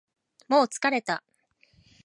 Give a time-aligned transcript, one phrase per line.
[0.47, 1.23] もう疲れた